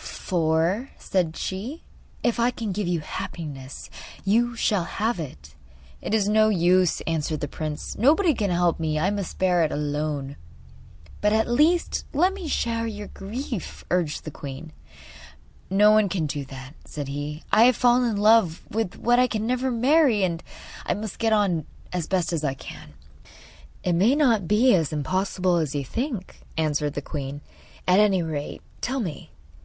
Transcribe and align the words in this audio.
'For,' 0.00 0.90
said 0.96 1.36
she, 1.36 1.82
'if 2.22 2.38
I 2.38 2.52
can 2.52 2.70
give 2.70 2.86
you 2.86 3.00
happiness 3.00 3.90
you 4.24 4.54
shall 4.54 4.84
have 4.84 5.18
it.' 5.18 5.56
'It 6.00 6.14
is 6.14 6.28
no 6.28 6.50
use,' 6.50 7.00
answered 7.08 7.40
the 7.40 7.48
prince; 7.48 7.98
'nobody 7.98 8.32
can 8.32 8.48
help 8.52 8.78
me. 8.78 8.96
I 9.00 9.10
must 9.10 9.40
bear 9.40 9.64
it 9.64 9.72
alone.' 9.72 10.36
'But 11.20 11.32
at 11.32 11.48
least 11.48 12.04
let 12.12 12.32
me 12.32 12.46
share 12.46 12.86
your 12.86 13.08
grief,' 13.08 13.84
urged 13.90 14.22
the 14.24 14.30
queen. 14.30 14.70
'No 15.68 15.90
one 15.90 16.08
can 16.08 16.26
do 16.26 16.44
that,' 16.44 16.76
said 16.84 17.08
he. 17.08 17.42
'I 17.50 17.64
have 17.64 17.76
fallen 17.76 18.08
in 18.08 18.18
love 18.18 18.62
with 18.70 18.94
what 19.00 19.18
I 19.18 19.26
can 19.26 19.48
never 19.48 19.68
marry, 19.68 20.22
and 20.22 20.44
I 20.86 20.94
must 20.94 21.18
get 21.18 21.32
on 21.32 21.66
as 21.92 22.06
best 22.06 22.32
I 22.44 22.54
can.' 22.54 22.94
'It 23.82 23.94
may 23.94 24.14
not 24.14 24.46
be 24.46 24.72
as 24.76 24.92
impossible 24.92 25.56
as 25.56 25.74
you 25.74 25.84
think,' 25.84 26.42
answered 26.56 26.94
the 26.94 27.02
queen. 27.02 27.40
'At 27.88 27.98
any 27.98 28.22
rate, 28.22 28.62
tell 28.80 29.00
me. 29.00 29.32